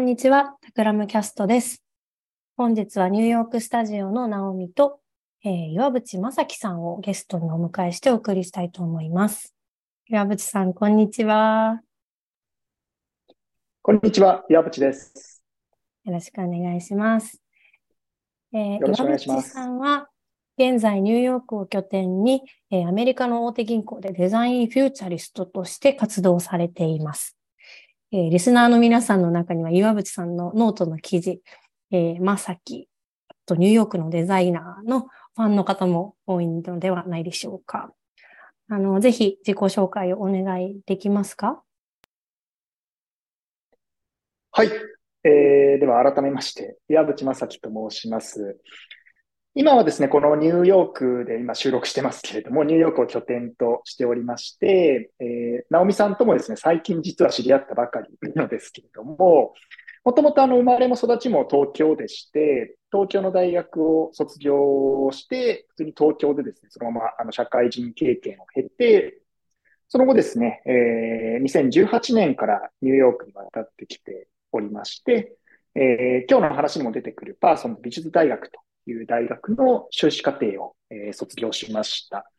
[0.00, 1.82] んにちは、タクラムキャストです。
[2.56, 4.98] 本日はニューヨークスタジオのナオミと、
[5.44, 9.54] えー、岩渕正樹さんをゲストにお迎えしてお送りしたいと思います。
[10.08, 11.82] 岩渕さん、こんにちは。
[13.82, 15.42] こんにちは、岩渕です。
[16.04, 17.42] よろしくお願いします。
[18.54, 20.08] えー、岩渕さんは、
[20.56, 27.36] 現在ニューヨークを拠点に、えー、アメリカの大手銀行でデザインフューチャリストとして活動されています。
[28.12, 31.40] えー、リスナーの皆さんの中には岩渕さんのノートの記事、
[31.92, 32.88] えー、まさき、
[33.46, 37.92] とニューヨークのデザイナーのファンの方も多いのではないでしょうか。
[38.68, 41.62] あの、ぜひ自己紹介をお願いできますか？
[44.50, 44.70] はい。
[45.22, 48.58] えー、では改めまして、岩渕正樹と申します。
[49.56, 59.54] 今はですね、このニューヨークで今収録してますけれども、ニューヨークを拠点としておりまして、えー、ナオミさんともですね、最近実は知り合ったばかりなのですけれども、
[60.04, 69.18] もともとあの生まれも育ちも東京でして、東京の大学を卒業して、普通に東京でですね、そのままあの社会人経験を経て、
[69.88, 75.36] その後ですね、えー、2018年からニューヨークに渡ってきておりまして、
[75.74, 82.30] えー、今日の話にも出てくるパーソン美術大学という大学の修士課程を、えー、卒業しました。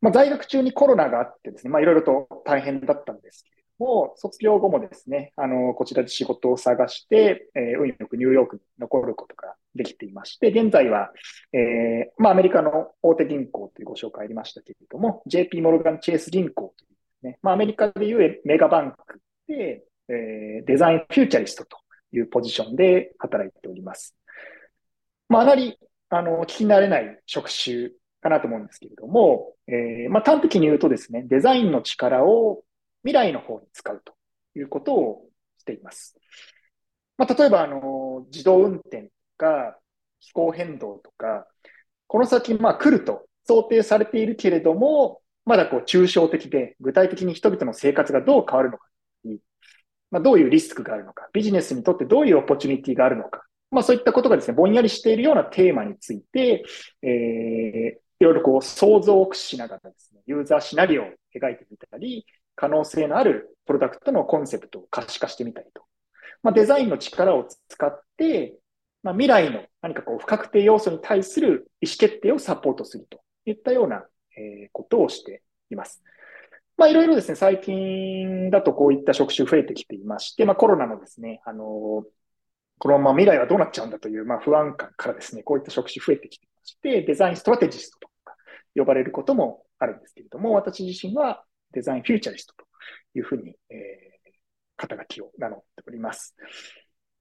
[0.00, 11.10] まあ、在学中にコロナがあってですね、まあ、いろいろと大変だったんですけれども、卒業後もですね、あの、こちらで仕事を探して、えー、運よくニューヨークに残ることができていまして、現在は、
[11.52, 16.88] えー、まあ、アメリカの大手銀行というご紹介ありましたけれども、JP モルガン・チェイス銀行とい
[17.24, 21.78] うね、まあ、アメリカでいうメガバンクで、えー、デザインフューチャリストと
[22.12, 24.17] いうポジションで働いております。
[25.28, 27.90] まあ、あまり、あの、聞き慣れない職種
[28.20, 32.62] かなと思うんですけれども、えー、まあ、端的に言うとですね、デザインの力を
[33.02, 34.14] 未来の方に使うと
[34.58, 35.26] いうことを
[35.58, 36.16] しています。
[37.16, 39.78] まあ、例えば、あの、自動運転とか、
[40.20, 41.46] 気候変動とか、
[42.06, 48.88] この先、まあ、来ると想定されているけれども、まだこう、抽象的で、具体的に人々の生活がどう変わるのか、
[50.10, 56.64] まあ、どういうリスクがあるのか、ビジネスにとってどういうオポチュニティがあるのか、まあそういったことがですね、ぼんやりしているようなテーマについて、
[57.02, 65.84] えー、いろいろこう想像を駆使しながらですね、ユーザーシナリオを描いてみたり、可能性のあるプロダクトのコンセプトを可視化してみたりと。
[66.42, 68.56] まあ、デザインの力を使って、
[69.02, 74.04] まあ、未来の何かこう不確定要素に対する意思決定をサポートするといったような、
[74.36, 76.02] えー、ことをしています。
[76.76, 82.04] まあいろいろですね、最近だとこういった職種増えてきていまして、まあコロナのですね、あの
[82.78, 88.36] このまま未来はどうなっちゃうんだという、まあ、不安感からですね、こういった職種増えてきてまして、デザインストラテジストとか
[88.74, 92.64] 呼ばれることもあるんですけれども、私自身は design futurist と
[93.14, 94.32] いうふうに、えー、
[94.76, 96.34] 肩書きを名乗っております。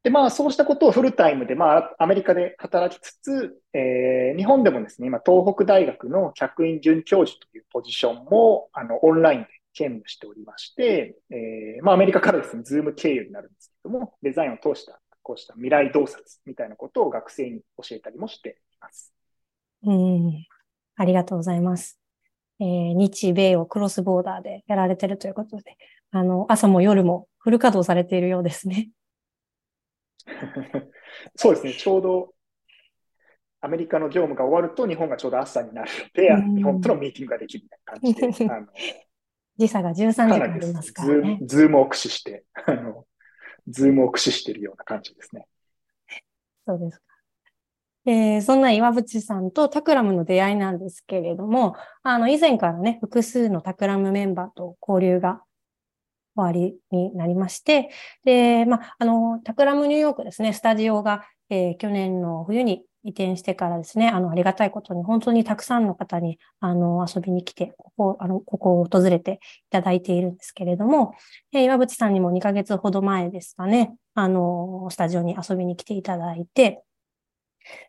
[0.04, 19.14] で、まあ、そうしたことをフルタイムで、まあ、アメリカで働きつつ、えー、日本でもですね、今、東北大学の客員准教授というポジションも、あの、オンラインで兼務しておりまして、えー、まあ、アメリカからですね、 Zoom 経由になるんですけども、デザインを通したこうした未来洞察みたいなことを学生に教えたりもしています。
[19.84, 20.46] うん。
[20.96, 22.00] ありがとうございます。
[22.62, 25.76] えー、日米をクロスボーダーでやられてるということで、
[26.12, 28.90] あの、朝も夜もフル稼働されているようですね。
[31.36, 31.74] そうですね。
[31.74, 32.34] ちょうど
[33.60, 38.50] アメリカの業務が終わると日本がちょうど朝になるので、日本とのミーティングができるみたいな感じで。
[38.50, 38.68] あ の
[39.58, 41.40] 時差が13時間ありますからね。
[41.42, 43.07] Zoomを駆使して、あの、
[43.68, 45.46] Zoomを駆使しているような感じですね。
[46.66, 47.04] そうですか。
[48.06, 55.42] えー、そんな岩渕さんとタクラムの出会いなんですけれども、あの、以前からね、複数のタクラムメンバーと交流が
[56.36, 57.90] 終わりになりまして、
[58.24, 71.14] で、まあ、あの、タクラムニューヨークですね、スタジオが、えー、去年の冬に移転してからですね、あの、ありがたいことに、本当にたくさんの方に、あの、遊びに来て、ここ、あの、ここを訪れていただいているんですけれども、
[71.54, 76.84] え、岩渕さんにも2ヶ月ほど前ですかね、あの、スタジオに遊びに来ていただいて、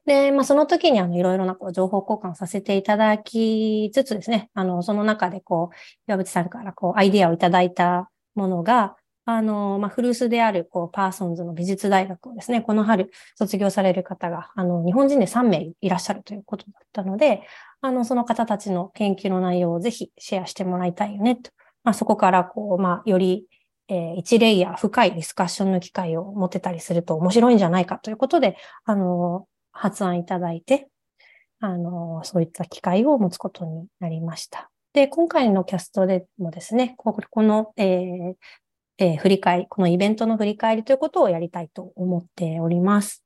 [0.07, 5.77] で、まあ、その時にあの、いろいろなこう情報交換させていただきつつですね、あの、その中でこう、
[6.07, 8.97] 岩渕さんからこう、アイディアをいただいたものが、
[9.31, 17.43] あの、まあ、古巣である、こう、パーソンズの美術大学をですね、この春卒業される方が、あの、日本人で3名いらっしゃるということだったので、
[17.83, 21.51] あの、その方たちの研究の内容をぜひシェアしてもらいたいよね、と。
[21.85, 23.45] まあ、そこから、こう、まあ、より、
[23.89, 30.89] えー、一レイヤー深いディスカッションの機会を持てたりすると面白いんじゃないかということで、あの、発案いただいて、
[31.61, 34.71] あの、そういった機会を持つことになりました。
[34.95, 38.35] で、今回のキャストでもですね、この、えー、
[38.99, 43.25] えー、振り返り、このイベントの振り返りということをやりたいと思っております。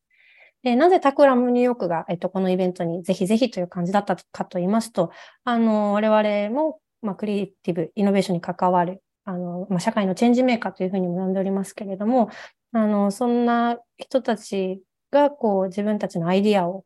[0.63, 5.11] で、なぜタクラムニューヨークが、えっと、このイベントにぜひぜひという感じだったかと言いますと、
[5.45, 12.31] あの、我々も、まあ、クリエイティブ、イノベーションに関わる、あの、まあ、社会のチェンジメーカーというふうにも呼んでおりますけれども、
[12.73, 16.85] あの、そんな人たちが、こう、自分たちのアイディアを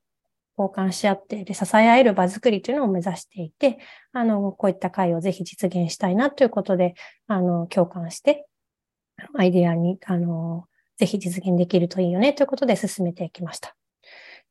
[0.59, 3.79] 交換し合って、で、支え合える場作りというのを目指していて、
[4.13, 6.95] あの、こういった会をぜひ実現したいなということで、
[7.27, 8.47] あの、共感して、
[9.35, 10.67] アイディアに、あの、
[10.97, 13.77] ぜひ実現できるといいよねということで進めていきました。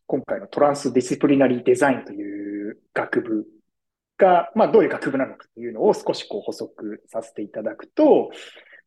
[0.06, 3.46] 今回のトランスディスプリナリーデザインという学部
[4.18, 8.30] が、まあ、どういう学部なのかというのを少しこう補足させていただくと、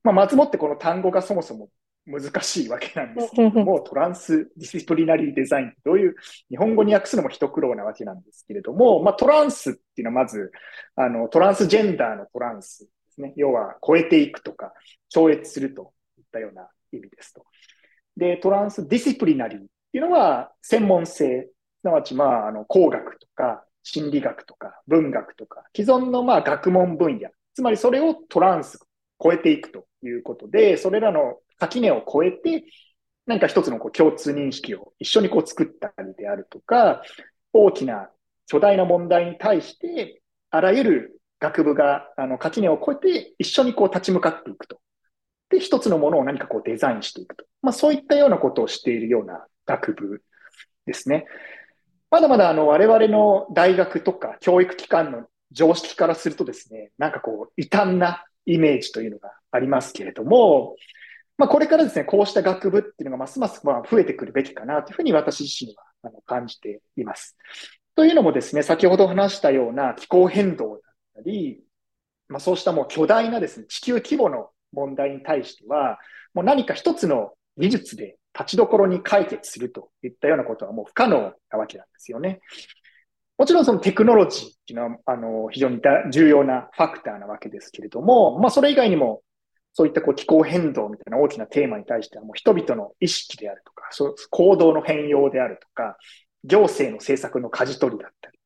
[0.03, 1.69] まあ、まずもってこの単語がそもそも
[2.05, 6.15] 難しいわけなんですけれども、トランスディスプリナリーデザインどういう、
[6.49, 10.51] 日本語に訳すのも一苦労なわけなんですけれども、まあ、トランスっていうのはまず、
[10.95, 13.33] あの、トランスジェンダーのトランスですね。
[13.37, 14.73] 要は、超えていくとか、
[15.09, 17.45] 超越するといったような意味ですと。
[18.17, 28.79] で、トランスディスプリナリーっていうのは、専門性、すなわち、まあ、あの、工学とか、心理学とか、文学とか、既存のまあ学問分野、つまりそれをトランス、
[29.21, 32.65] 超えていくということで、それらの垣根を超えて、
[33.25, 37.01] 何か一つのこう共通認識を一緒にこう作ったりであるとか、
[37.53, 38.09] 大きな
[38.47, 44.79] 巨大な問題に対して、あらゆる学部があの垣根を越えて一緒にこう立ち向かっていくと。
[45.49, 47.45] で、一つのものを何かこうデザインしていくと。
[47.61, 50.21] まあそういったようなことをしているような学部
[50.85, 51.25] ですね。
[52.11, 60.75] まだまだあの我々の大学とか教育機関の常識からするとですね、なんかこう異端なイメージというのがありますけれども、
[61.37, 67.37] まあ、これからですね、こうした学部っていうのがますますまあ増えてくるべきかなというふうに私自身は感じています。
[67.95, 70.79] というのもですね、先ほど話したような気候変動だっ
[71.15, 71.61] たり、
[72.27, 75.99] まあ、そうしたもう巨大なですね、地球規模の問題に対しては、
[76.33, 82.41] もう何か一つの技術で立ちどころに解決するといったようなことはもう不可能なわけなんですよね。
[83.37, 85.81] もちろんそのテクノロジーっていうのは、あの、非常に
[86.11, 89.21] 重要なファクターなわけですけれども、まあそれ以外にも
[89.73, 95.97] そういったこう気候変動みたいな大きなテーマに対しては、もう人々の意識であるとか、そう行動の変容であるとか、
[96.43, 98.39] 行政の政策の舵取りだったり、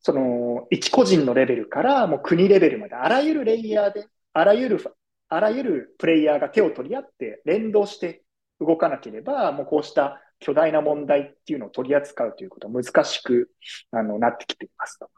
[0.00, 4.84] その一個人のレベルからもう国レベルまで、あらゆるレイヤーで、あらゆる、
[5.28, 8.24] あらゆるプレイヤーが手を取り合って連動して
[8.60, 13.50] 動かなければ、もうこうした巨大な問題っていうのを取り扱うということは難しく
[13.92, 15.08] あのなってきていますと。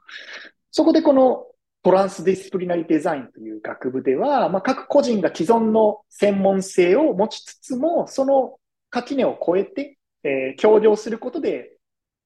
[0.70, 1.46] そこでこの
[1.82, 8.58] トランスディスプリナリデザインという学部では、まあ、各個人が既存の専門性を持ちつつも、その
[8.90, 11.76] 垣根を越えて、えー、協業することで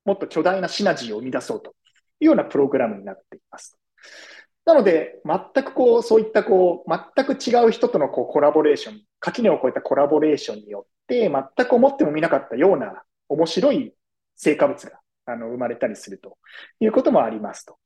[0.04, 1.70] もっと巨大なシナジーを生み出そうと
[2.20, 3.78] いうようなプログラムになっています。
[4.64, 13.94] なので、全くこう、そういったこう、全く違う人とのこうコラボレーション、垣根を越えたコラボレーションによって、全く思ってもみなかったような面白い
[14.34, 16.36] 成果物があの生まれたりすると
[16.80, 17.78] いうこともありますと。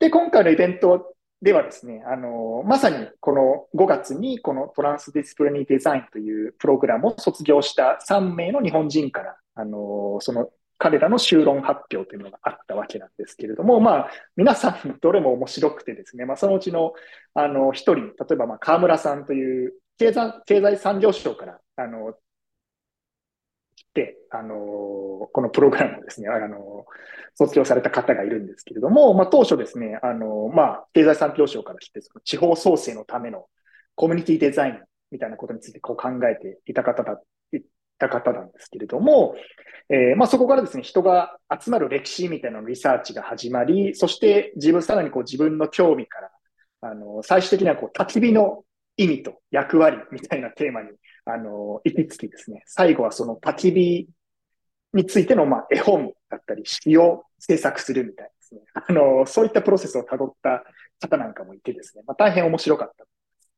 [0.00, 16.94] で、今回のイベントではですね、あの、まさにこの5月にこのトランスディスプレニーデザインというプログラムを卒業した3名の日本人から、あの、その彼らの修論発表というのがあったわけなんですけれども、まあ、皆さんどれも面白くてですね、まあ、そのうちの、
[17.34, 22.14] あの、一人、例えば、まあ、河村さんという経済、経済産業省から、あの、
[24.30, 26.86] あの、このプログラムをですね、あの、
[27.34, 33.46] 卒業された方がいるんですけれども、まあ、当初ですね、あの、まあ、経済産業省から来て、その地方創生のための
[33.96, 34.80] コミュニティデザイン
[35.10, 37.20] みたいなことについてこう考えていた方だ、
[37.52, 37.60] い
[37.98, 39.34] た方なんですけれども、
[39.88, 46.30] えー、まあそこからですね、人が集まる歴史みたいなリサーチが始まり、そして自分、さらにこう自分の興味から、
[46.82, 48.62] あの、最終的にはこう焚き火の
[48.96, 50.90] 意味と役割みたいなテーマに、
[51.32, 54.08] あの、行き着きですね、最後はその焚き火
[54.92, 58.62] についての、まあ、絵本だったり、詩を制作するみたいですね。
[58.74, 60.64] あの、そういったプロセスを辿った
[61.00, 62.90] 方なんかもいてですね、まあ、大変面白かっ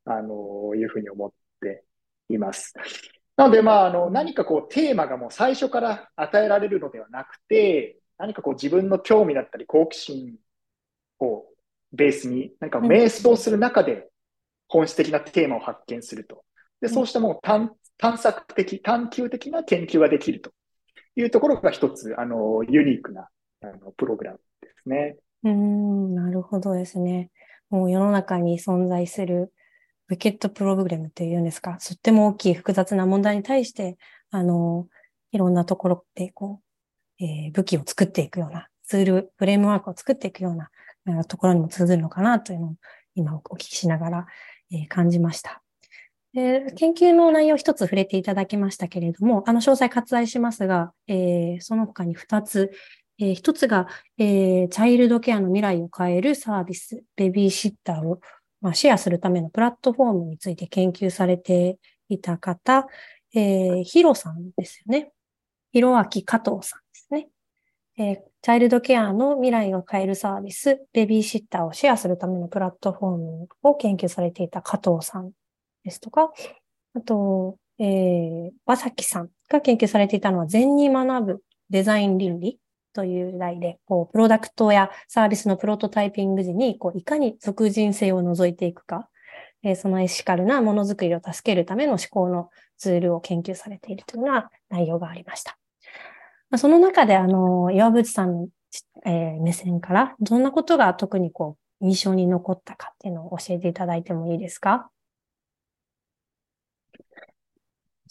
[0.04, 1.84] た、あの、いうふうに思って
[2.28, 2.74] います。
[3.36, 10.36] なので、まあ、あの、何かこう、テーマがもう最初から与えられるのではなくて、何かこう、自分の興味だったり、好奇心
[11.18, 11.46] を
[11.92, 14.08] ベースに、何か瞑想する中で、
[14.68, 16.44] 本質的なテーマを発見すると。
[16.82, 20.50] で、そうしたもう探索的、探求的な研究ができると
[21.14, 23.28] いうところが一つ、あの、ユニークな、
[23.62, 25.16] あの、プログラムですね。
[25.44, 27.30] うん、なるほどですね。
[27.70, 29.52] もう世の中に存在する
[30.08, 33.96] ウィケットプログラムっていうんですか、とっても大きい複雑な問題に対して、
[34.30, 34.88] あの、
[35.30, 36.60] いろんなところで、こ
[37.20, 40.56] う、えー、武器を作っていくような、ツール、フレームワークを作っていくよう
[41.12, 42.74] なところにも通ずるのかなというのを
[43.14, 44.26] 今お聞きしながら、
[44.72, 45.61] えー、感じました。
[46.34, 52.70] で研究の内容一つ触れていただきましたけれども、あの詳細割愛しますが、えー、その他に二つ、
[53.18, 53.86] えー、一つが、
[54.16, 58.20] えー、チャイルドケアの未来を変えるサービス、ベビーシッターを、
[58.62, 62.86] まあ、シェアするためのプラットフォームについて研究されていた方、
[63.34, 65.12] えー、ヒロさんですよね。
[65.72, 67.28] ヒロアキ加藤さんですね。
[67.98, 75.32] えー、チャイルドケアの未来を変えるサービス、ベビーシッターをシェアするためのプラットフォームを研究されていた加藤さん
[75.84, 76.32] ですとか、
[76.94, 82.58] あと、えー、和崎さんが研究されていたのは、全に学ぶデザイン倫理
[82.92, 89.08] という題で、こう、プロダクトやサービスのプロトタイピング時に、こう、いかに俗人性を除いていくか、
[89.62, 95.56] えー、そのエシカルなものづくりを助けるための思考のツールを研究されているというような内容がありました。
[96.50, 98.48] まあ、その中で、あの、岩渕さんの、
[99.06, 104.90] えー、目線から、どんなことが特にこう、印象に残ったかっていうのを教えていただいてもいいですか？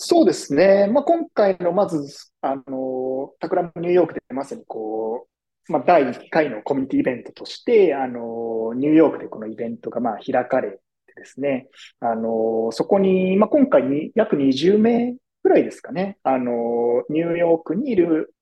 [0.04, 0.88] そうですね。
[0.88, 5.28] まあ、今回のまず、あの、タクラムニューヨークでまさにこ
[5.70, 10.80] う、まあ、第1回のコミュニティイベントとして、あの、ニューヨークでこのイベントがまあ開かれて
[11.16, 18.34] ですね、あの、そこに、まあ、今回に約20名ぐらいですかね、あの、ニューヨークにいる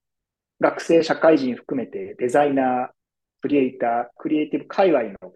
[0.61, 2.89] 学生、社会人含めてデザイナー、
[3.41, 5.33] クリエイター、クリエイティブ界隈の、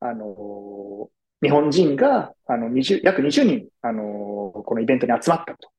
[0.00, 1.10] あの、
[1.42, 4.02] 日本人が、あの、20、約20人、あの、
[4.66, 5.70] このイベントに集まったと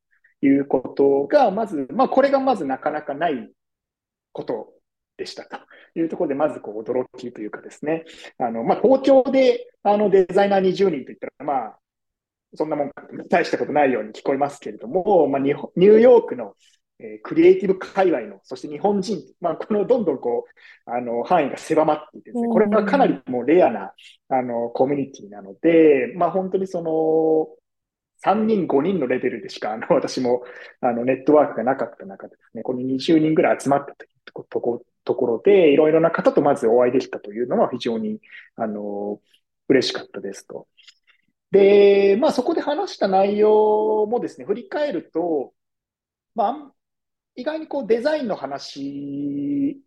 [0.41, 3.51] いうことが、まず、まあ、これがまずなかなかない
[4.31, 4.73] こと
[5.17, 5.57] でしたと
[5.95, 8.05] いうところで、まずこう驚きというかですね、
[8.37, 11.79] あの、まあ、東京であのデザイナー20人といったら、まあ、
[12.55, 12.91] そんなもん
[13.29, 16.55] 大したことないように聞こえますけれども、まあ、ニューヨークの
[16.99, 23.93] えー、クリエイティブ界隈の、そして日本人、まあ、このどんどんこう、あの、範囲が狭まっていてですね、これがかなりもうレアな、
[24.27, 27.47] あの、コミュニティなので、まあ、本当にその、
[28.21, 30.43] 3人、5人のレベルでしか、あの、私も、
[30.81, 33.95] あの、ネットワークがなかった中でですね、この20人ぐらい集まった
[34.33, 38.19] ととこ、ところで、いろいろな方とまずお会いできたというのは非常に、
[38.55, 39.21] あの、
[39.69, 40.67] 嬉しかったですと。
[41.51, 45.53] で、まあそこで話した内容もですね、振り返ると、
[46.35, 46.73] まあ、
[47.39, 49.77] 意外にこうデザインの話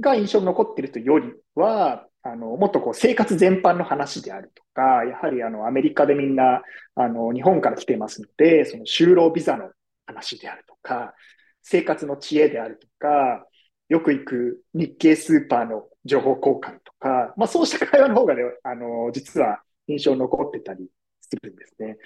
[0.00, 6.62] が印象に残っているというよりは、あの、もっとこう生活全般の話であるとか、やはりあのアメリカでみんな、
[6.94, 9.70] あの、日本から来てますので、その就労ビザの
[10.06, 11.14] 話であるとか、
[11.62, 13.46] 生活の知恵であるとか、
[13.88, 20.88] よく行く日系スーパーの情報交換とか、まあそうした会話の方がね、あの、実は印象に残ってたり
[21.20, 21.98] するんですね。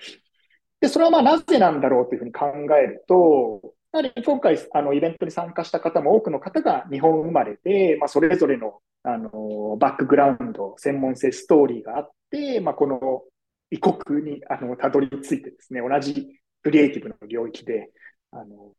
[0.81, 2.47] で、それはまあなぜなんだろうというふうに考
[2.77, 13.23] えると、やはり今回、あの、イベントに参加した方も多くの方が日本生まれで、まあ、それぞれの、あの、バックグラウンド、専門性、ストーリーがあって、まあ、この
[13.71, 16.27] 異国に、あの、たどり着いてですね、同じ
[16.63, 17.91] クリエイティブの領域で、
[18.31, 18.73] あの、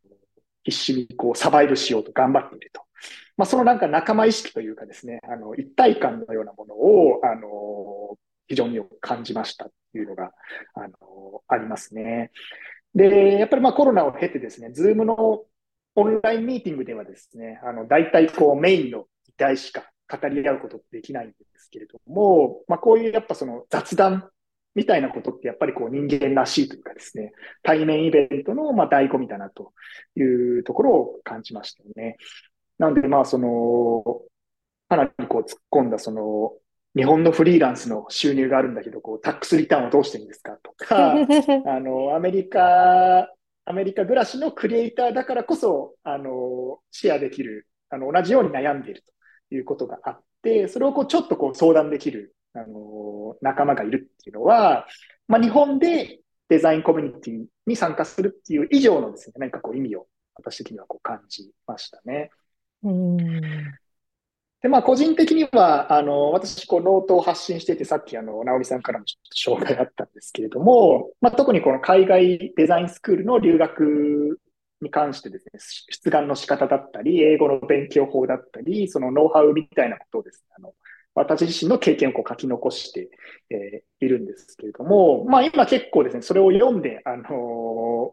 [0.64, 2.82] 必死にこう、サバイブしようと頑張っていると。
[3.38, 8.18] まあ、そのなんか仲間意識というかですね、あの、一体感のようなものを、あの、
[8.48, 10.32] 非常によく感じましたというのが、
[10.74, 12.32] あの、ありますね。
[12.96, 15.46] で、やっぱりまあコロナを経てですね、ズームの
[15.96, 24.30] オンラインミーティングではですね、あの、大体こうメインの議題しか語り合うことできないんですけれども、まあこういうやっぱその雑談
[24.76, 27.34] みたいなことってやっぱりこう人間らしいというかですね、
[27.64, 29.74] 対面イベントのまあ醍醐味だなと
[30.16, 32.18] いうところを感じましたよね。
[32.78, 34.04] なのでまあその、
[34.90, 36.54] かなりこう突っ込んだその
[36.96, 41.16] 日本のフリーランスの収入があるんだけど、こう、タックスリターンをどうしてるんですかとか、
[41.66, 43.30] あの、アメリカ
[43.66, 49.04] アメリカ暮らしのクリエイターだからこそ、あの、シェアできる、あの、同じように悩んでいる
[49.50, 54.88] ということがあって、それをこう、ちょっとこう、相談できる、あの、仲間がいるっていうのは、
[55.28, 56.20] まあ、日本で
[56.50, 62.32] デザインコミュニティに参加するっていう以上のですね、何かこう、意味を私的にはこう感じましたね。
[62.84, 63.20] うん
[64.64, 69.06] で、まあ、個人的には、あの、私、こう、ノートを発信していて、さっき、あの、直美さんからも
[69.36, 74.40] 紹介あったんですけれども、まあ、特にこの海外デザインスクールの留学
[74.82, 80.74] に関してですね、出願の仕方だったり、英語の勉強法だったり、そのノウハウみたいなことをですね、あの、
[81.14, 83.10] 私自身の経験をこう書き残して、
[83.50, 88.12] えー、いるんですけれども、まあ今結構ですね、それを読んで、あのー、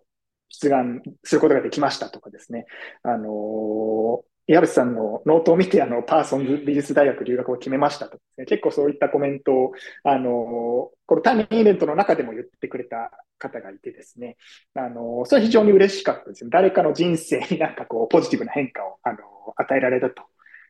[0.48, 2.66] 出願することができましたとかですね、
[3.04, 14.36] あの岩渕さんのノートを見て、あの、パーソンズ美術大学留学を決めましたとね、結構そういったコメントを、あの、この対面イベントの中でも言ってくれた方がいてですね、
[14.74, 16.50] あの、それは非常に嬉しかったですね。
[16.50, 19.18] 誰かの人生になんかこう、ポジティブな変化を、あの、
[19.56, 20.22] 与えられたと、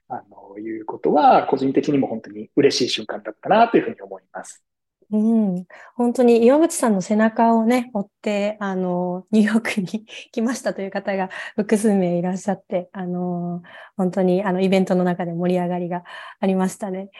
[0.08, 4.64] あの、いうことは、個人的にも本当に嬉しい瞬間だったなというふうに思います。
[5.12, 13.62] うん、本当に岩渕さんの背中をね、追って、あの、ニューヨークに 来ましたという方が複数名いらっしゃって、あの、
[13.96, 16.04] 本当にあのイベントの中で盛り上がりが
[16.38, 17.10] ありましたね。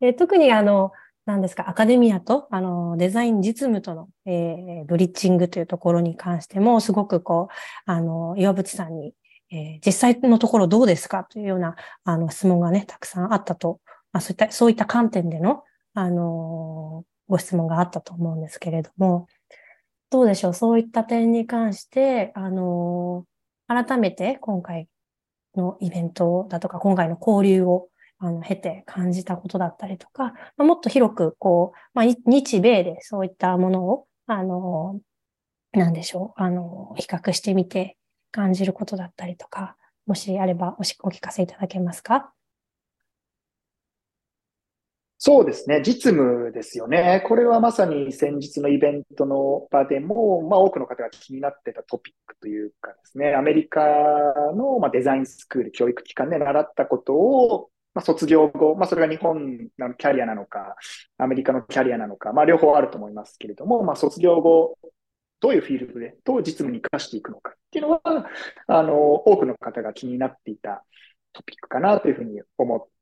[0.00, 0.92] で特にあの、
[1.24, 7.54] 何ですか、アカデミアと、あの、デザイン実務との、えー、ブリッジングというところに関しても、すごくこう、
[7.90, 9.14] あの、岩渕さんに、
[9.50, 13.80] えー、実際のところどうですかというような、あの、質問がね、たくさんあったと、
[14.12, 15.62] まあ、そういった、そういった観点での、
[15.94, 19.26] あのご質問があったと思うんですけれども、
[20.10, 20.54] どうでしょう？
[20.54, 23.24] そういった点に関して、あの
[23.68, 24.88] 改めて今回
[25.56, 35.00] のイベントだとか、今回の交流をあの経て感じたことだったりとか、まあ、もっと広く、こう、まあ、日米でそういったものを、あの、
[35.72, 37.96] なんでしょう、あの、比較してみて
[38.30, 42.32] 感じることだったりとか、もしあればお聞かせいただけますか？
[45.22, 45.82] そうですね。
[45.84, 47.22] 実務ですよね。
[47.28, 53.82] これはまさに先日のイベントの場でも、まあ多くの方が気になってたトピックというかですね、アメリカ
[54.56, 60.76] の、まあ、デザインスクール、教育機関で習ったことを、まあ、卒業後、まあそれが日本のキャリアなのか、
[61.18, 64.78] アメリカのキャリアなのか、まあ両方あると思いますけれども、まあ卒業後、
[65.40, 68.00] どういうフィールドで、どう実務に活かしていくのかっていうのは、
[68.68, 70.82] あの、多くの方が気になっていた
[71.34, 72.99] トピックかなというふうに思って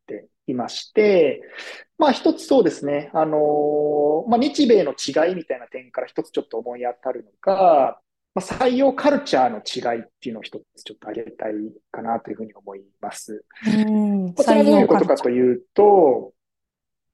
[0.52, 1.42] いまして、
[1.98, 7.98] まあ一つそうですね、あのまあ日米の違いみたいな点から一つちょっと思い当たるのが、
[8.34, 11.52] まあ、採用カルチャーの違いっていうのを一つちょっと挙げたい
[11.90, 13.44] かなというふうに思います。
[13.66, 16.32] うんこちらどういうことかというと、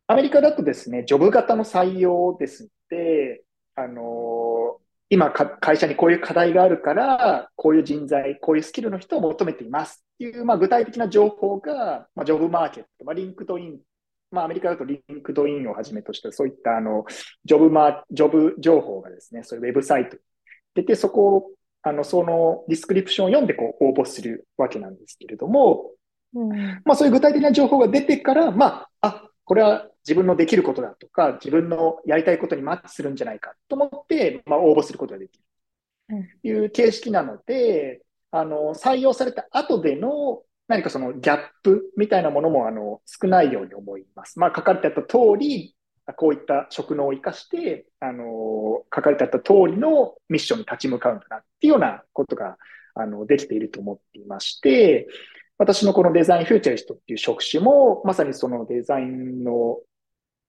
[0.06, 3.42] アメリカだとですね、ジョブ型の採用ですので、
[3.76, 4.02] あの
[5.14, 10.04] 今会社にこういう課題があるから、こういう人材、こういうスキルの人を求めています。
[10.14, 13.78] っていう、まあ、具体的な情報が、まあ、ジョブマーケット、まあ、 LinkedIn、
[14.32, 17.04] まあ、アメリカだと LinkedIn をはじめとした、そういったあの
[17.44, 20.22] ジョブマジョブ情報がですね、そういうウェブサイトに
[20.74, 21.50] 出て、そこを、
[21.82, 25.92] あの、そのディスクリプションを読んでこう応募するわけなんですけれども、
[26.34, 26.48] うん、
[26.84, 35.44] まあ、そういう具体的な情報が出てから、まあ、あ、これは自分のできることだとか、自分のやりたいことにマッチするんじゃないかと思って、まあ、応募することができる
[36.42, 44.38] という形式なので、あの、採用された後での何かそのギャップみたいなものもあの少ないように思います。
[44.38, 45.76] まあ、書かれてあった通り、
[46.16, 52.58] こういった職能を生かして、あの、書かれてあった通りのミッションに立ち向かうんだなっていうようなことが、
[52.94, 55.08] あの、できていると思っていまして、
[55.56, 59.78] 私のこのデザインフューチャリストっていう職種も、まさにそのデザインの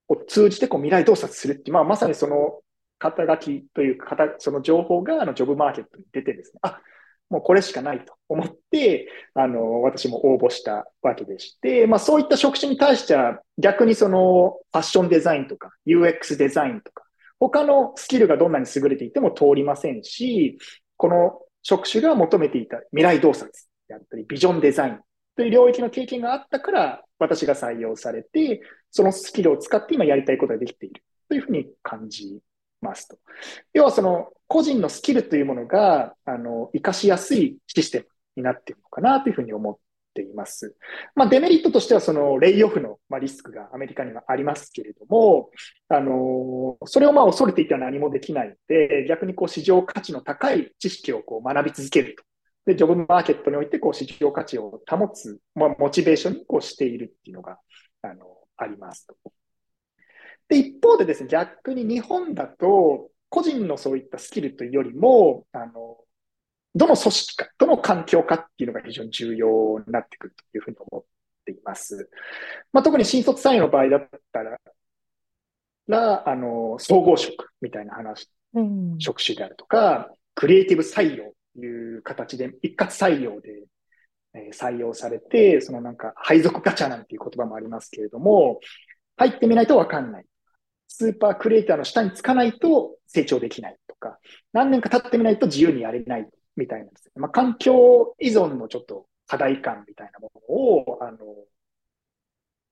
[0.08, 2.60] を通じてこう未来洞察するっていう、まあ、まさにその
[2.98, 6.80] 肩書きというか、その情報があのジョブマーケットに出てですね、あ、
[7.28, 17.04] もうこれしかないと思って、あの、私も応募したわけでして、まあそういった職種に対しては逆にそのファッションデザインとか UX デザインとか、
[17.38, 20.58] 他のスキルがどんなに優れていても通りませんし、
[20.96, 23.50] この職種が求めていた未来洞察
[23.88, 25.00] であったり、ビジョンデザイン
[25.36, 28.60] という領域の経験があったから、私が採用されて、
[28.96, 32.40] そのスキルを使って今やりたいことができているというふうに感じ
[32.80, 33.18] ますと。
[33.74, 38.06] 要はその個人のスキルというものが、あの、活かしやすいシステム
[38.36, 39.76] になっているのかなというふうに思っ
[40.14, 40.74] ています。
[41.14, 45.50] まあ、デメリットとしてはそのレイオフの、ま、リスクがアメリカにはありますけれども、
[45.90, 52.24] あの、それをまあ恐れていては何もできないので、逆にこう市場価値の高い知識をこう学び続けると。
[52.66, 57.58] で、ジョブマーケットにおいてこう市場価値を保つ、まあ、モチベーションにこうしているっていうのが、
[58.02, 59.16] あの、ありますと。
[60.48, 65.98] で、一方でですね、逆に日本だと、個人のそういったスキルというよりも、あの、
[66.74, 71.04] どの組織か、どの環境かっていうのが非常に重要になってくるというふうに思っ
[71.44, 72.10] ています。
[72.72, 74.58] まあ、特に新卒採用の場合だったら、
[75.88, 83.66] ら、あの、総合職みたいな話、うん、職種であるとか、クリエイティブ採用という形で、一括採用で、えー、
[84.52, 88.60] 採用されて、そのなんか配属ガチャなんていう言葉もありますけれども、
[89.16, 90.24] 入ってみないとわかんない。
[90.88, 94.18] スーパークリエイターの下につかないと成長できないとか、
[94.52, 97.12] 何年か経ってみないと自由にやれないみたいなんですね。
[97.16, 101.18] まあ、環境依存のちょっと課題感みたいなものを、あの、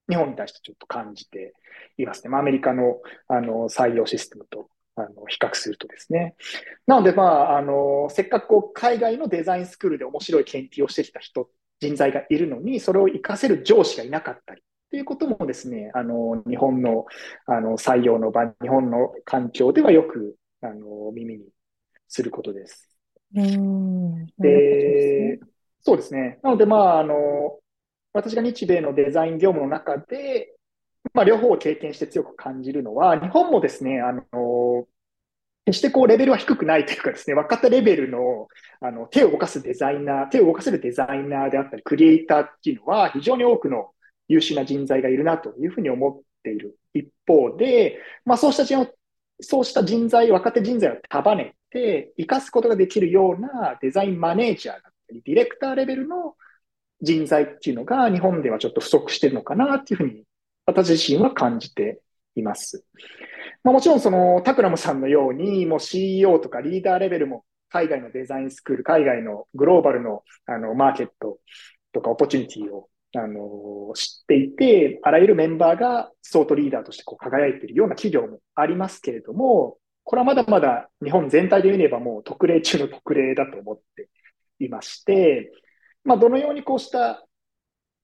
[0.09, 1.55] 日本に対してちょっと感じて
[1.97, 2.31] いますね。
[2.31, 6.37] まあ、アメリカのあの採用システムとあの比較するとですね。
[6.87, 11.49] なので、まあ、あの、せっかくこう海外のデザインスクールで面白い研究をしてきた人、
[11.81, 17.07] 人材がいるのに、それを活かせる上司がいなかったりということもですね、あの、日本の
[17.47, 21.49] あの採用の場、日本の環境ではよくあの耳に
[22.07, 22.97] することです。
[23.35, 25.41] うんで、
[25.81, 26.39] そうですね。
[26.43, 27.59] なので、まあ、あの、
[28.13, 30.54] 私が日米のデザイン業務の中で、
[31.13, 34.89] まあ、両方を経験して強く感じるのは、日本もですね、あの、
[35.67, 38.49] 決してこうレベルは低くないというかですね、分かったレベルの
[38.81, 43.91] あの手を動かすデザイナー、手を動かせるデザイナーであったり、クリエイターっていうのは非常に多くの
[44.29, 48.95] 優秀な人材がいるなというふうに思っている一方で、まあ、そうした人
[49.41, 56.37] そうした人材、若手人材を束ねて、生かすことができるようなデザインマネージャーだったり、ディレクターレベルの
[57.01, 60.25] 人材っていうのが日本ではちょっと不足してるのかなっていうふうに
[60.67, 62.01] 私自身は感じて
[62.35, 62.85] います。
[63.63, 71.39] まあ、もちろんそのタクラムさんのようにもう CEO とかリーダーレベルも海外のデザインスクール、海外のグローバルのあのマーケット
[71.93, 84.09] とかオポチュニティをあの知っていて、あらゆるメンバーがソートリーダーとしてこう輝いているような企業もありますけれども、これはまだまだ日本全体で見ればもう特例中の特例だと思って
[84.61, 85.51] いまして、
[86.05, 87.27] まあ、どのようにこうした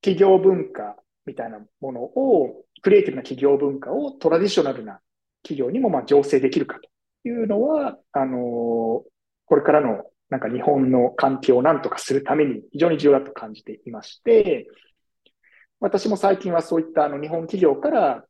[0.00, 0.96] 企業文化
[1.30, 5.00] みたいなものを、クリエイティブな企業文化をトラディショナルな
[5.42, 6.78] 企業にもまあ醸成できるか
[7.22, 9.04] というのは、あの
[9.46, 14.66] これからのなんか日本の環境を何とかするために非常に重要だと感じていまして、
[15.78, 18.24] 私も最近はそういったあの日本企業から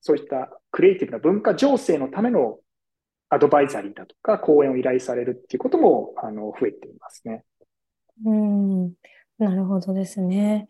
[0.00, 2.58] そういったクリエイティブな文化醸成のための
[3.28, 7.44] アドバイザリーだとか講演を依頼されるっていうこともあの増えていますね。
[8.24, 8.92] うん、
[9.38, 10.68] なるほどですね。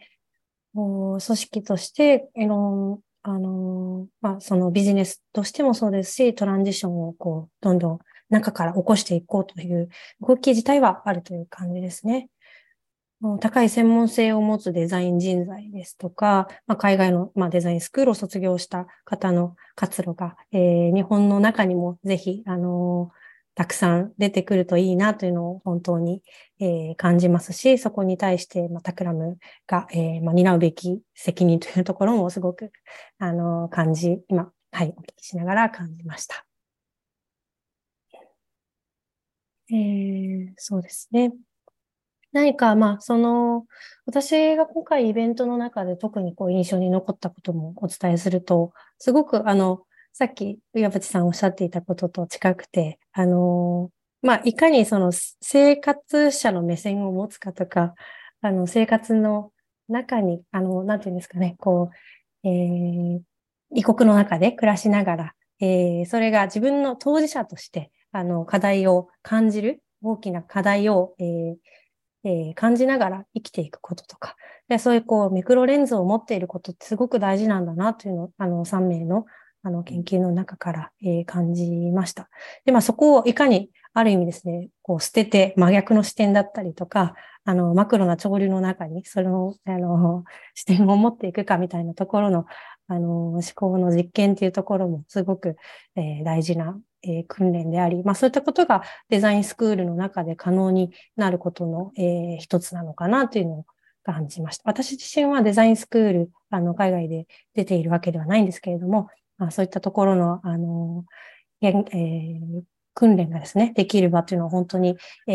[0.76, 9.88] 組織として、あの、あの、まあ、そのビジネスとしてもそうですし、トランジションをこう、どんどん中から起こしていこうという
[10.20, 12.28] 動き自体はあるという感じですね。
[13.40, 23.25] 高い専門性を持つデザイン人材ですとか、まあ、海外の、まあ、デザインスクールを卒業した方の活路が、えー、日本の中にもぜひ、あのー、
[23.56, 26.22] たくさん出てくるといいなというのを本当に、
[26.60, 32.70] えー、感じますし、そこに対して、まあ、タクラムが、えーまあ、担うべき責任というところもすごく、
[33.18, 36.46] あの、感じ、今、はい、お聞きしながら感じました。
[39.70, 41.32] えー、そうですね。
[42.32, 43.64] 何か、まあ、その、
[44.04, 49.86] 私が今回イベントの中で特にこう印象に残ったこともお伝えすると、すごくあの、
[50.18, 53.90] さっき岩渕さんおっしゃっていたことと近くて、あの、
[54.22, 57.92] まあ、いかにその生活者の目線を持つかとか、
[58.40, 59.52] あの、生活の
[59.90, 61.90] 中に、あの、なんていうんですかね、こ
[62.42, 63.20] う、えー、
[63.74, 71.56] 異国の中で暮らしながら、えー、それが自分の当事者として、あの、課題を感じる、大きな課題を、えー、
[72.24, 74.34] えー、感じながら生きていくこととか、
[74.68, 79.26] でそういうこう、ミクロレンズを持っていることってすごく大事なんだなというのを、あの、3名の
[79.66, 82.28] あの研究の中から、えー、感じました。
[82.64, 90.22] で、まあそこをいかにある意味ですね、こう捨てて真逆の視点だったりとか、あの、マクロな潮流の中にその、あの、
[90.54, 92.46] 視点を持っていくかみたいなところの、
[92.86, 95.56] あの、思考の実験っていうところもすごく、
[95.96, 103.66] えー、大事なえー、訓練であり、まあそういったことがデザインスクールの中で可能になることの、えー、一つなのかなというのを
[104.02, 104.62] 感じました。
[104.66, 111.04] 私自身はデザインスクール、あの、海外で出ているわけではないんですけれども、あ、そういったところの、あの、
[111.60, 112.62] えー、
[112.94, 114.96] 訓練がですね、できる場というのは本当に、
[115.26, 115.32] え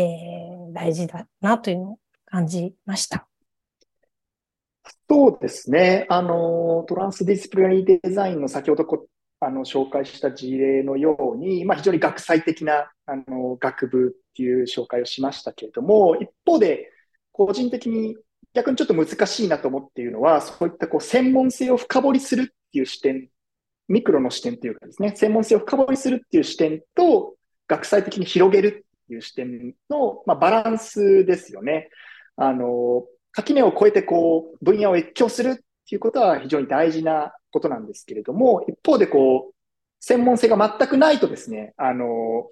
[0.70, 3.28] ー、大事だなというのを感じました。
[5.08, 6.06] そうですね。
[6.08, 8.86] あの、トランスディスプリナリーデザインの先ほど
[9.40, 16.90] あの紹介した事例のように、まあ、非常に学際的なあの学部っていう紹介をしましたけれども、一方で、
[17.32, 18.16] 個人的に
[18.54, 23.28] 逆にちょっと難しいなと思っているのは、そういったこう専門性を深掘りするっていう視点、
[23.88, 27.34] ミクロの視点というかですね、専門性を深掘りするっていう視点と、
[27.68, 31.88] 学際的に広げるっていう視点の、まあ、バランスですよね。
[32.36, 39.54] あの、垣根を越えてこう、分野を越境するっていうことは非常に大事なことなんですけれども、一方でこう、
[40.00, 42.48] 専門性が全くないとですね、あの、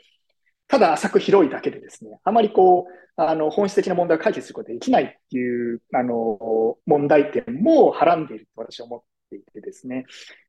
[0.69, 10.05] ただ浅く広いだけでですね、あまりこう、あの、本質的な問題を解決することができないっていう、あの、問題点もはらんでいると私は思っていてですね、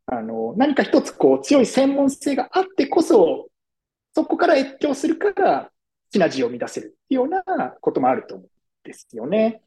[0.08, 3.50] あの、何か一つこう、強い専門性があってこそ、
[4.14, 5.72] そこから越境するから、
[6.12, 7.44] シナジーを生み出せるっていうような
[7.80, 8.50] こともあると思うん
[8.84, 9.62] ですよね。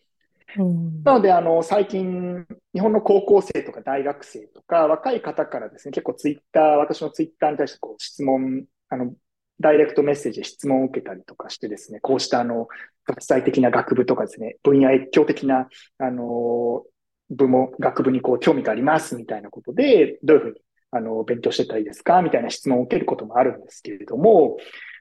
[0.59, 9.15] うん、なので、あの、最近、日本の高校生とか大学生とか、若い方からですね、結構ツイッター、私のツイッターに対してこう質問、あの、
[9.61, 12.69] ダイレクトメッセージで質問を受けたりとかしてですね、こうしたあの、
[13.07, 16.85] 学際的な学部とかですね、分野越境的な、あの、
[17.31, 20.61] 部も、学部にこう興味がありますみたいなことで、どういうふうに、
[20.91, 24.57] あの、勉強してたらいいですかみたいな質問を受けることもあるんですけれども、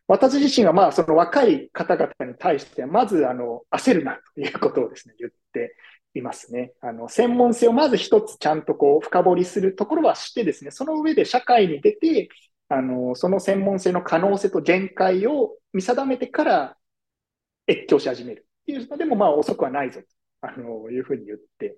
[0.07, 5.75] 私自身はまあ、その若い方々に対して、まず、あの、焦るなということをですね、言って
[6.13, 6.73] いますね。
[6.81, 12.29] あの、専門性をまず一つちゃんとこう、深掘りするところはしてですね、その上で社会に出て、
[12.67, 16.77] あの、その専門性の可能性と限界を見定めてから
[17.69, 20.01] 越境し始めるっていうのでも、まあ遅くはないぞ
[20.41, 21.77] と、いうふうに言って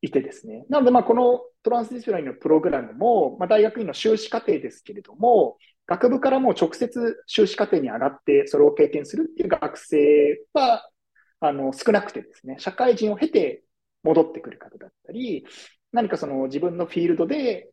[0.00, 0.64] いてですね。
[0.68, 5.56] なので、まあこのトランスディスプラインのプログラムも、まあ大学院の修士課程ですけれども、
[5.86, 10.88] 学部からもう直接修士課程に上がってそれを経験するっていう学生は、
[11.40, 13.62] あの、少なくてですね、社会人を経て
[14.02, 15.46] 戻ってくる方だったり、
[15.92, 17.70] 何かその自分のフィールドで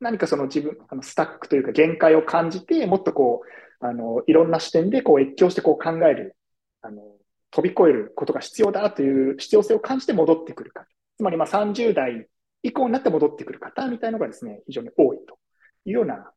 [0.00, 3.42] 何かその自分、あのスタックというか限界を感じて、もっとこ
[3.80, 6.36] う、あの、いろんな視点でこう越境してこう考える、
[6.82, 7.02] あの、
[7.50, 10.86] 飛び越えることが必要だという必要性を感じて戻ってくる方。
[11.18, 12.28] つまりまあ30代
[12.62, 15.38] 以降になって戻ってくる方みたいのがですね、非常に多いと
[15.84, 16.30] いうような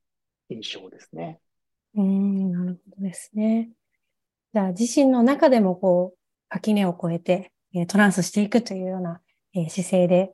[0.49, 1.39] 印象ですね。
[1.95, 3.69] うん、なるほどですね。
[4.53, 6.17] じゃあ自身の中でもこう、
[6.49, 9.21] 垣根を越えて、えトランスしていくというような、
[9.53, 10.33] え姿勢で、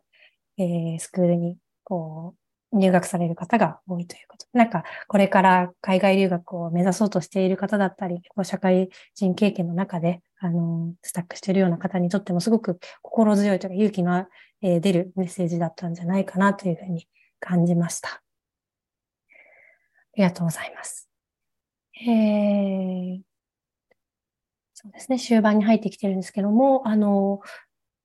[0.57, 2.33] えスクールにこ
[2.71, 4.45] う入学される方が多いということ。
[4.53, 14.27] なんか、これから海外留学を目指そうとしている方だったり、こう社会人経験の中で、あの、スタックしているような方にとってもすごく心強いというか勇気の、
[14.61, 17.07] えー、出るメッセージだったんじゃないかなというふうに
[17.39, 18.09] 感じました。
[18.09, 18.21] あ
[20.15, 21.09] りがとうございます。
[21.99, 23.21] えー、
[24.73, 27.41] そうですね、終盤に入ってきてるんですけども、あの、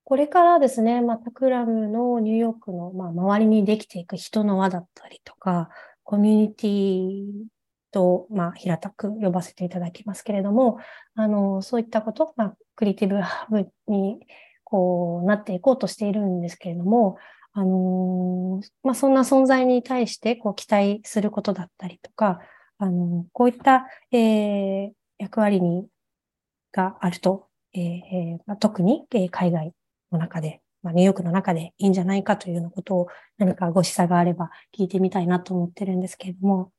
[0.04, 5.68] これからですね、まあ、タクラムのニューヨークの、まあ、周りにできていく人の輪だったりとか、
[6.02, 7.44] コミュニティ
[7.92, 10.78] と、まあ、平たく呼ばせていただきますけれども、
[11.14, 14.26] あの、そういったこと、まあ、クリエイティブハブに、
[14.64, 17.18] こう、なっていこうとしているんですけれども、
[17.54, 22.40] あのまあ、そんな存在に対して、こう、期待することだったりとか、
[22.78, 25.86] あのこういった、えー、役割に、
[26.72, 29.72] があると、えーまあ、特に、えー、海外
[30.10, 36.72] の中で、まあ、ニューヨークの中でいいんじゃないかというようなことを何かご示唆があれば聞いてみたいなと思ってるんですけれども。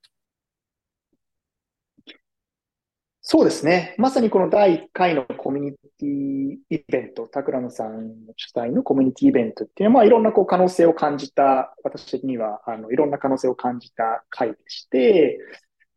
[3.25, 3.95] そうですね。
[3.97, 15.39] まさにこの第1回のコミュニティイベント、タクラムさん主催のコミュニティイベントっていうのは、まあ、いろんなこう可能性を感じた、私的には、あの、いろんな可能性を感じた回でして、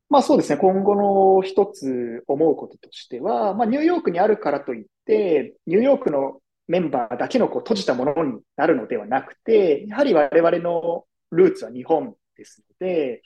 [0.09, 13.23] まあそうですね、今後の一つ思うこととしては、まあニューヨークにあるからといって、ニューヨークのメンバーだけのこう閉じたものになるのではなくて、やはり我々のルーツは日本ですので、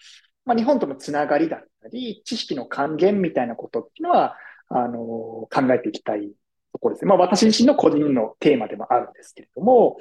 [0.47, 4.37] まあ、日本とのつながりだっり、知識の還元みたいなことっていうのは、
[4.69, 6.33] あの、考えていきたい
[6.73, 7.09] ところですね。
[7.09, 9.99] まあ、私自身の個人のテーマでもあるんですけれども、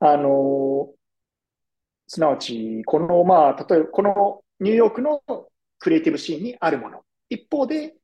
[0.00, 0.92] あの、
[2.06, 5.22] すなわち、この、まあ、例えば、このニューヨークの
[5.78, 7.02] クリエイティブシーンにあるもの。
[7.28, 7.94] 一方で、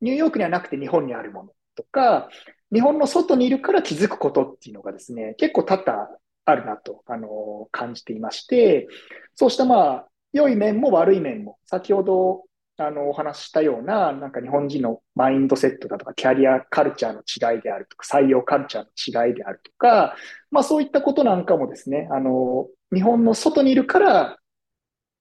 [0.00, 2.28] ニューヨークにはなくて日本にあるものとか、
[2.72, 6.08] 日本の外にいるから気づくことっていうのがですね、結構多々
[6.44, 8.88] あるなと、あの、感じていまして、
[9.34, 12.44] そうしたまあ、良い面も悪い面も、先ほど、
[12.78, 18.84] あの、お話ししたような、なんか日本人のマインドセットだとか、キャリアカルチャーの違いであるとか、採用カルチャー
[19.14, 20.14] の違いであるとか、
[20.50, 24.38] まあそういったことなんかもですね、あの、日本の外にいるから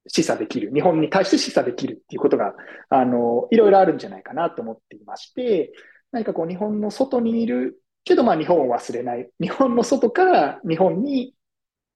[0.08, 2.56] 示唆できる、日本に対して示唆できるっていうことが、
[2.90, 5.72] あの、いろいろあるんじゃないかなと思っていまして、
[6.12, 9.30] 何かこう日本の外にいるけど、まあ日本を忘れない。
[9.40, 11.34] 日本の外から日本に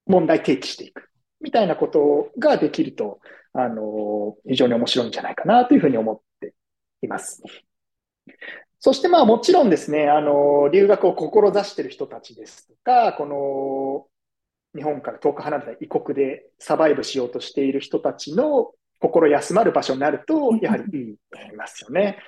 [0.08, 1.10] 問題提起していく。
[1.42, 3.20] みたいなことができると、
[3.54, 6.54] あの、非常に面白いんじゃないかなというふうに思って
[7.02, 7.42] います。
[8.80, 14.06] そしてまあもちろんですね、あの、留学を志している人たちですとか、この、
[14.76, 22.20] 日本から遠く離れた異国でサバイブしようとしている人たちの心休まる場所になると、やはりいいと思いますよね。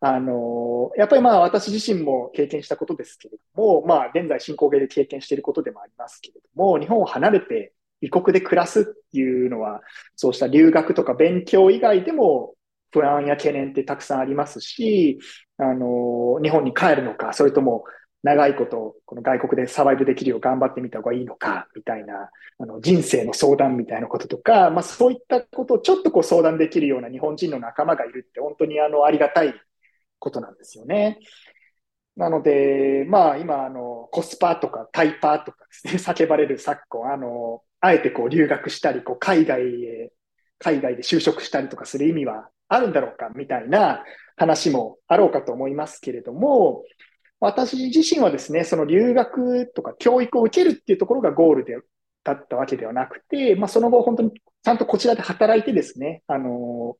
[0.00, 9.82] あの、やっぱりまあ私自身も経験したことですけれども、まあ現在進行形で経験していることでもありますけれども、日本を離れて異国で暮らすっていうのは、
[10.16, 12.54] そうした留学とか勉強以外でも
[12.92, 15.18] 不安や懸念ってたくさんありますし、
[15.58, 17.84] あの、日本に帰るのか、それとも
[18.22, 29.54] 長いこと、この外国でサバイブできるよう頑張ってみた方がいいのか、みたいな、あの、人生の相談みたいなこととか、まあそういったことをちょっとこう相談できるような日本人の仲間がいるって本当にあの、ありがたい
[30.18, 31.18] ことなんですよね。
[32.16, 40.12] なので、まあ今、あの、コスパとかタイパーとかですね、 叫ばれる昨今、あの、あえてこう留学したり、こう海外へ、
[40.58, 44.04] 海外で就職したりとかする意味はあるんだろうか、みたいな
[44.36, 46.84] 話もあろうかと思いますけれども、
[47.40, 51.78] 私自身はですね、その留学とか教育を受けるっていうところがゴールで、
[52.22, 56.96] だったわけではなくて、まあその後本当にちゃんとこちらで働いてですね、あの、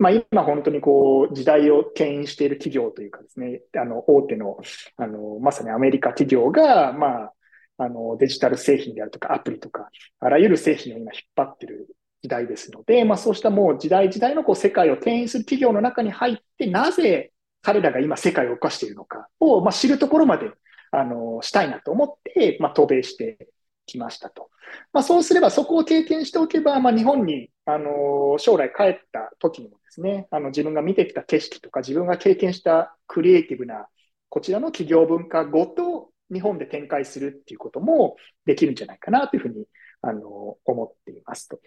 [0.00, 4.56] まあ、今本当にこう、時代を牽引している企業というかですね、あの、大手の、
[4.96, 7.32] あの、まさにアメリカ企業が、まあ、
[7.80, 9.88] あの、デジタル製品であるとか、アプリとか、
[10.20, 20.50] あらゆる製品を今引っ張ってる時代ですので、まあ、そうしたもう時代時代のこう、世界を牽引する企業の中に入って、なぜ彼らが今世界を動かしているのかを、まあ、知るところまで、
[20.90, 23.48] あの、したいなと思って、まあ、渡米して
[23.86, 24.50] きましたと。
[24.92, 33.88] まあ、そうすれば、そこを経験しておけば、まあ、日本に、あの、将来帰った時にもですね、あの、自分が見てきた景色とか、自分が経験したクリエイティブな、
[34.28, 38.16] こちらの企業文化ごと日本で展開するっていうことも
[38.46, 39.66] できるんじゃないかなというふうに、
[40.02, 41.60] あの、思っていますと。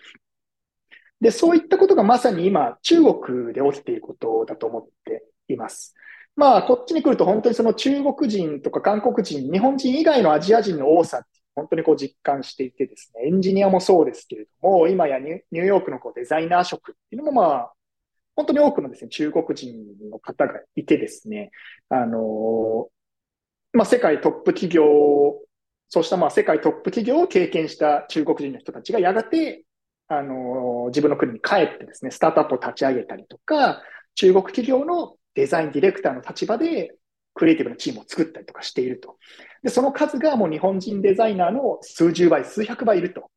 [1.22, 5.96] で、そういったことがまさに今、中国で起きていることだと思っています。
[6.36, 11.24] まあ、こっちに来ると本当にその中国人とか韓国人、日本人以外のアジア人の多さ
[11.56, 17.74] 本当にこう実感していてですね、エンジニアもそうですけれども、今やニューヨークのこうデザイナー職っていうのもまあ、
[18.36, 21.52] 本当に多くのですね、中国人の方がいてですね、
[21.90, 22.90] あの
[23.74, 24.84] まあ、世界トップ企業、
[25.90, 29.66] そうしたまあ世界トップ企業を経験した中国人の人たちがやがて、
[30.08, 33.82] あの自分の国に帰ってですね、スタートアップを立ち上げたりとか、
[34.16, 36.96] 中国企業のデザインディレクターの立場で
[37.34, 39.18] クリエイティブなチームを作ったりとかしていると。
[39.64, 43.32] で、その数がもう日本人デザイナーの数十倍、数百倍いると。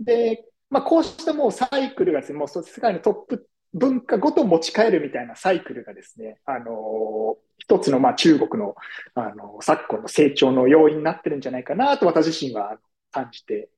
[0.00, 7.36] で、まあ、こうしたもうサイクルがですね、もう世界のトップ文化ごと持ち帰るみたいなサイクルがですね、あの
[7.68, 8.76] 一つのまあ中国の、
[9.14, 12.78] あの昨今の成長の要因になってるんじゃないかなと私自身は
[13.10, 13.68] 感じて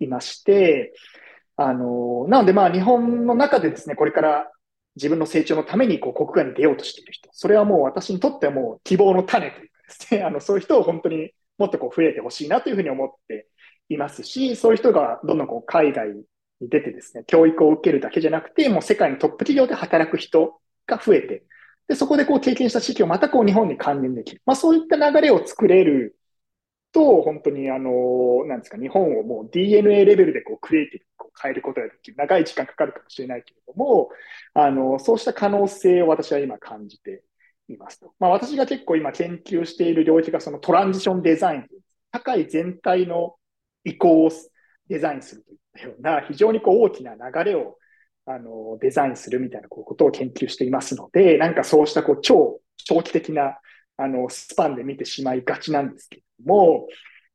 [0.00, 0.94] いまして、
[1.56, 4.50] あのなのでまあ日本の中でですね、これから
[4.96, 13.48] 自分の成長のためにこう国外に出ようとしている人、それはもう私にとってはもう希望の種というかですね、 あのそういう人を本当にもっとこう増えてほしいなというふうに思って
[13.90, 16.24] いますし、そういう人がどんどんこう海外に
[16.62, 21.44] 出てですね、教育を受けるだけじゃなくて、もう世界のトップ企業で働く人が増えて、
[21.88, 24.42] で、そこでこう経験した知識をまたこう日本に関連できる。
[24.46, 26.18] まあそういった流れを作れる
[26.92, 32.16] と、本当にあの、なんですか、日本をもう DNA レベルでこうクリエイティブに変えることができる。
[32.16, 34.10] 長い時間かかるかもしれないけれども、
[34.54, 37.24] あの、そうした可能性を私は今感じて
[37.68, 38.14] いますと。
[38.18, 41.80] まあ私が結構今研究している領域がそのトランジションデザインという、
[42.14, 43.34] 社会全体の
[43.84, 44.30] 移行を
[44.88, 47.76] デザインするといったような非常にこう大きな流れを
[48.26, 53.58] あのデザインするみたいなことを研究していますので、なんかそうしたこう超長期的な
[53.96, 56.86] あのスパンで見てしまいがちなんですけれども、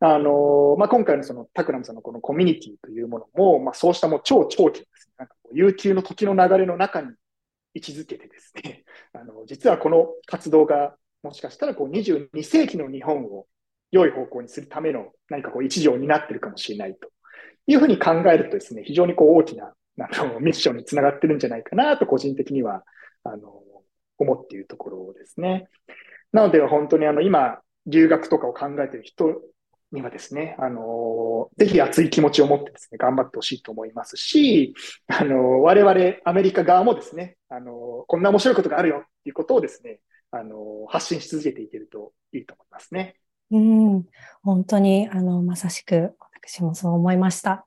[0.02, 7.10] あの、まあ、今回のそのタクラムさんのこのコミュニティというものも、まあ、そうしたもう超長期ですね、なんかこう悠久の時の流れの中に
[7.74, 13.46] 位置づけてですね、 あの、実はこの活動がもしかしたらこう22世紀の日本を
[13.92, 17.12] 良い方向にするための何かこう一助になってるかもしれないと
[17.68, 19.74] いうふうに考えるとですね、非常にこう大きな
[20.06, 22.84] あのミッションにつながってるんじゃないかなと個人的には
[23.24, 23.62] あの
[24.18, 25.68] 思っているところですね。
[26.32, 29.42] なので本当にあの今留学とかを考えている人
[29.92, 34.76] にはですね、あの、ぜひ熱い気持ちを持ってですね、頑張ってほしいと思いますし、
[35.08, 40.00] あの、我々アメリカ側もですね、あの、こんな面白いことがあるよっていうことをですね、
[40.32, 43.16] あの、発信し続けていけるといいと思いますね。
[43.52, 44.06] うん、
[44.44, 47.66] 本当に、あの、まさしく私もそう思いました。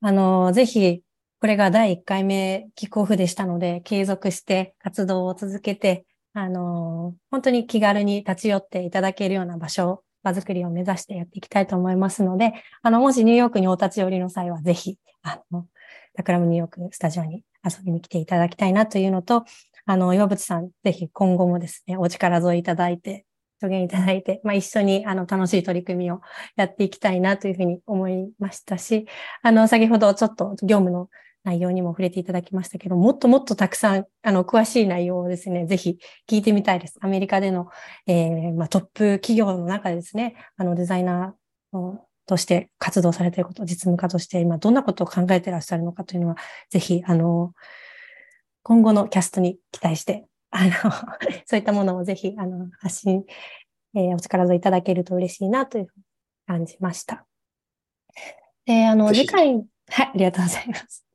[0.00, 1.02] あの、ぜひ、
[1.46, 15.68] これが第1回目キックオフでしたので、継続して活動を続けて、あの、本当に気軽に立ち寄っていただけるような場所場作りを目指してやっていきたいと思いますので、あの、もしニューヨークにお立ち寄りの際は、ぜひ、あの、
[16.16, 19.44] タクラムニューヨークスタジオに遊びに来ていただきたいなというのと、
[19.84, 23.24] あの、岩渕さん、ぜひ今後もですね、お力添えいただいて、
[23.60, 26.22] 助言いただいて、まあ、一緒にあの楽しい取り組みを
[26.56, 29.06] やっていきたいなというふうに思いましたし、
[29.42, 31.08] あの、先ほどちょっと業務の
[31.46, 36.98] 内容にも触れていただきましたけど、もっともっとたくさん、あの、詳しい内容をですね、ぜひ聞いてみたいです。
[37.00, 37.68] アメリカでの、
[38.08, 46.36] えー、まあ、トップ企業の中でですね、あの、デザイナーとして活動されていること、実務家として今どんなことを考えていらっしゃるのかというのは、
[46.68, 47.52] ぜひ、あの、
[48.64, 50.70] 今後のキャストに期待して、あの、
[51.46, 53.24] そういったものをぜひ、あの、発信、
[53.94, 56.04] えー、お力添えいただけると嬉しいなというふうに
[56.48, 57.24] 感じました。
[58.64, 61.05] で、あの、次回、はい、ありがとうございます。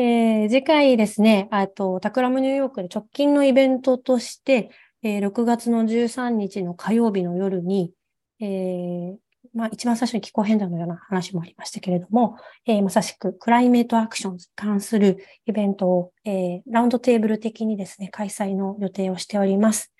[0.00, 4.70] え、次回ですね、あと、タクラムニューヨークで直近のイベントとして、
[5.02, 7.92] えー、6月の13日の火曜日の夜に、
[8.40, 9.16] えー、
[9.54, 19.92] まあ、一番最初に気候変動のような話もありましたけれども、えー、まさしくクライメートアクションに関するイベントを、えー、ラウンドテーブル的にですね、開催の予定をしております。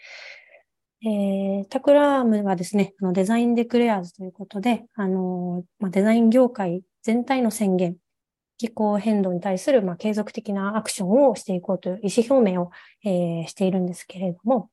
[1.02, 7.96] えー、タクラームはですね、あのデザインデクレアーズということで、あのまあ、デザイン業界全体の宣言
[8.58, 12.70] 気候変動に対する、まあ、継続的なアクションをしていこうという意思表明を、
[13.04, 14.68] えー、しているんですけれども、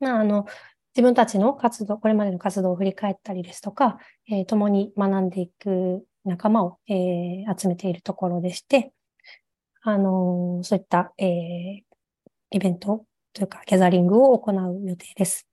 [0.00, 0.46] まあ、あの、
[0.94, 8.92] 自分たちの活動、これまでの活動を振り返ったりですとか、えー、共に学んでいく仲間を、えー、集めているところでして、
[9.82, 11.82] あのそういった、えー、
[12.50, 15.46] イベントというか、 gathering を行う予定です。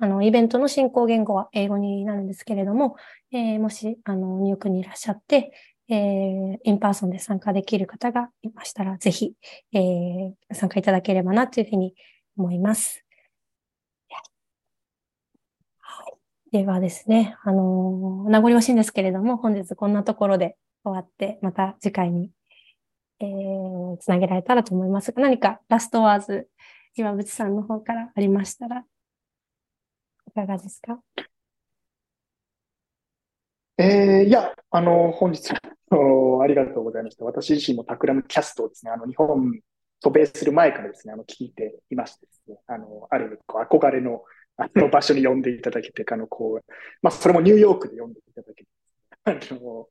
[0.00, 2.96] あの、イベントの進行言語は英語になるんですけれども、
[3.32, 5.52] えー、もし、あの、ニューヨークにいらっしゃって、
[5.94, 9.34] えー、 in person で参加できる方がいましたら、ぜひ、
[9.74, 11.94] えー、参加いただければなというふうに
[12.38, 13.04] 思います。
[15.80, 16.02] は
[16.50, 22.30] い、ではですね、あのー、名残惜しいんですけれども、本日こんなところで終わって、また次回に、
[23.20, 26.48] えー、つなげられたらと思いますが、何かラストワーズ、
[26.96, 28.86] 岩渕さんの方からありましたら、
[30.26, 30.98] いかがですか？
[33.82, 37.24] えー、いや、あの、本日ありがとうございました。
[37.24, 39.60] 私自身もタクラムキャストをですね、あの、日本
[40.00, 44.22] 渡米する前からですね、あの、聞いていましてですね、あの、ある意味、憧れの、
[44.56, 46.72] あの、場所に呼んでいただけて、あの、こう、
[47.02, 48.68] まあ、それもニューヨークで呼んでいただけて、
[49.24, 49.88] あの、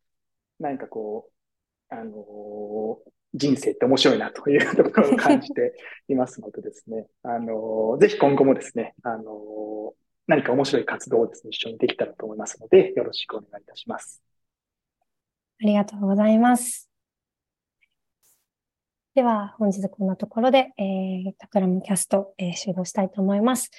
[0.60, 3.00] 何かこう、あの、
[3.34, 5.74] 人生って面白いなというところを感じて
[6.08, 9.94] いますのでですね、あの、ぜひ今後もですね、あの、
[10.32, 14.24] 何か面白い活動をですね、一緒にできたらと思いますので、よろしくお願いいたします。
[15.62, 16.90] ありがとうございます。
[19.14, 23.72] では、本日こんなところで、えー、タクラムキャスト、えー、終了したいと思います。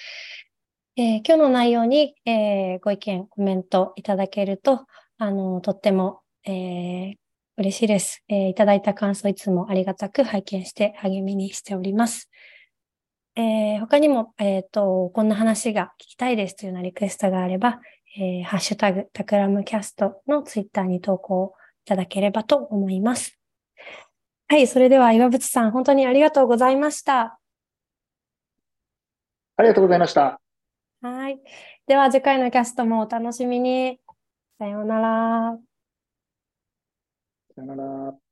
[0.95, 4.85] えー、今日の内容に、えー、ご意見、コメントいただけると、
[5.17, 7.13] あの、とっても、えー、
[7.57, 8.49] 嬉しいです、えー。
[8.49, 12.29] いただいた感想いつもありがたく拝見して励みにしております。
[13.35, 17.79] えー、他にも、えっ、ー、と、こんな話が聞きたいですというようなリクエストがあれば、
[18.15, 23.39] えー、ハッシュタグ、タクラムキャストのツイッターに投稿いただければと思います。
[24.47, 27.39] はい、それでは岩渕さん、本当にありがとうございました。
[29.55, 30.39] ありがとうございました。
[31.01, 31.39] はい。
[31.87, 33.99] では次回のキャストもお楽しみに。
[34.59, 35.57] さようなら。
[37.55, 38.22] さようなら。